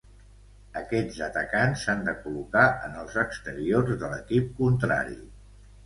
[0.79, 5.25] Aquests atacants s'han de col·locar en els exteriors de l'equip contrari.